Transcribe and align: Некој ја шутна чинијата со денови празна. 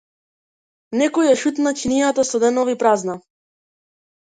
Некој 1.01 1.29
ја 1.31 1.37
шутна 1.43 1.75
чинијата 1.83 2.29
со 2.33 2.45
денови 2.49 2.79
празна. 2.87 3.23